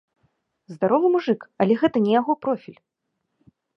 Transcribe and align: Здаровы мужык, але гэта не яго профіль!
Здаровы 0.77 1.07
мужык, 1.15 1.39
але 1.65 1.73
гэта 1.81 1.97
не 2.07 2.11
яго 2.19 2.33
профіль! 2.47 2.77